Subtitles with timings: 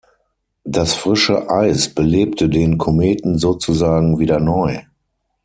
[0.65, 4.79] Das frische Eis belebte den Kometen sozusagen wieder neu.